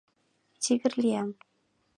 —Тигр 0.61 0.93
лиям. 1.01 1.29